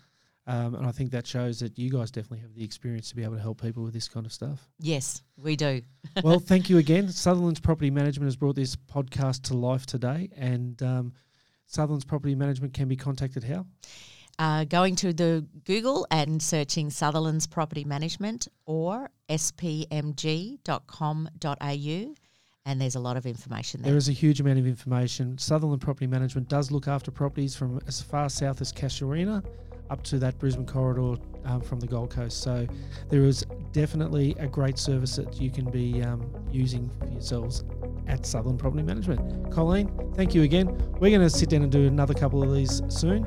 Um, 0.46 0.74
and 0.74 0.86
I 0.86 0.92
think 0.92 1.10
that 1.12 1.26
shows 1.26 1.60
that 1.60 1.78
you 1.78 1.90
guys 1.90 2.10
definitely 2.10 2.40
have 2.40 2.54
the 2.54 2.64
experience 2.64 3.08
to 3.08 3.16
be 3.16 3.24
able 3.24 3.36
to 3.36 3.40
help 3.40 3.62
people 3.62 3.82
with 3.82 3.94
this 3.94 4.08
kind 4.08 4.26
of 4.26 4.32
stuff. 4.32 4.68
Yes, 4.78 5.22
we 5.36 5.56
do. 5.56 5.80
well, 6.22 6.38
thank 6.38 6.68
you 6.68 6.78
again. 6.78 7.08
Sutherland's 7.08 7.60
Property 7.60 7.90
Management 7.90 8.26
has 8.26 8.36
brought 8.36 8.54
this 8.54 8.76
podcast 8.76 9.44
to 9.44 9.54
life 9.54 9.86
today. 9.86 10.28
And 10.36 10.80
um, 10.82 11.12
Sutherland's 11.66 12.04
Property 12.04 12.34
Management 12.34 12.74
can 12.74 12.88
be 12.88 12.96
contacted 12.96 13.42
how? 13.42 13.64
Uh, 14.38 14.64
going 14.64 14.96
to 14.96 15.12
the 15.12 15.46
Google 15.64 16.06
and 16.10 16.42
searching 16.42 16.90
Sutherland's 16.90 17.46
Property 17.46 17.84
Management 17.84 18.48
or 18.66 19.10
spmg.com.au, 19.28 20.58
and 22.66 22.80
there's 22.80 22.94
a 22.96 23.00
lot 23.00 23.16
of 23.16 23.26
information 23.26 23.82
there. 23.82 23.92
There 23.92 23.98
is 23.98 24.08
a 24.08 24.12
huge 24.12 24.40
amount 24.40 24.58
of 24.58 24.66
information. 24.66 25.38
Sutherland 25.38 25.80
Property 25.80 26.08
Management 26.08 26.48
does 26.48 26.70
look 26.72 26.88
after 26.88 27.10
properties 27.10 27.54
from 27.54 27.80
as 27.86 28.02
far 28.02 28.28
south 28.28 28.60
as 28.60 28.72
Casuarina 28.72 29.44
up 29.90 30.02
to 30.02 30.18
that 30.18 30.38
Brisbane 30.38 30.66
corridor 30.66 31.20
um, 31.44 31.60
from 31.60 31.78
the 31.78 31.86
Gold 31.86 32.10
Coast. 32.10 32.42
So 32.42 32.66
there 33.10 33.24
is 33.24 33.44
definitely 33.72 34.34
a 34.38 34.46
great 34.46 34.78
service 34.78 35.16
that 35.16 35.40
you 35.40 35.50
can 35.50 35.70
be 35.70 36.02
um, 36.02 36.28
using 36.50 36.90
for 36.98 37.06
yourselves. 37.06 37.64
at 38.06 38.26
Sutherland 38.26 38.58
Property 38.58 38.82
Management. 38.82 39.52
Colleen, 39.52 39.90
thank 40.14 40.34
you 40.34 40.42
again. 40.42 40.68
We're 41.00 41.10
going 41.10 41.20
to 41.20 41.30
sit 41.30 41.50
down 41.50 41.62
and 41.62 41.72
do 41.72 41.86
another 41.86 42.14
couple 42.14 42.42
of 42.42 42.52
these 42.54 42.82
soon, 42.88 43.24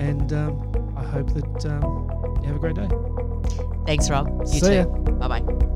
and 0.00 0.32
um, 0.32 0.94
I 0.96 1.04
hope 1.04 1.32
that 1.34 1.66
um, 1.66 2.10
you 2.40 2.46
have 2.48 2.56
a 2.56 2.58
great 2.58 2.74
day. 2.74 2.88
Thanks, 3.86 4.08
Rob. 4.08 4.28
You 4.40 4.46
See 4.46 4.60
too. 4.60 4.84
Bye 5.18 5.40
bye. 5.40 5.66